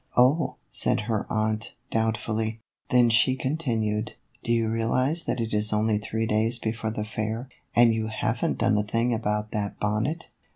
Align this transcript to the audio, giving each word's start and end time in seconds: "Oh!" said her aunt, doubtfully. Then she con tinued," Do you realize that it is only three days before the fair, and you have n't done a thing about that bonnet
"Oh!" 0.17 0.55
said 0.81 1.01
her 1.01 1.27
aunt, 1.29 1.75
doubtfully. 1.91 2.59
Then 2.89 3.11
she 3.11 3.35
con 3.35 3.55
tinued," 3.57 4.13
Do 4.43 4.51
you 4.51 4.67
realize 4.67 5.25
that 5.25 5.39
it 5.39 5.53
is 5.53 5.71
only 5.71 5.99
three 5.99 6.25
days 6.25 6.57
before 6.57 6.89
the 6.89 7.05
fair, 7.05 7.49
and 7.75 7.93
you 7.93 8.07
have 8.07 8.43
n't 8.43 8.57
done 8.57 8.79
a 8.79 8.83
thing 8.83 9.13
about 9.13 9.51
that 9.51 9.79
bonnet 9.79 10.29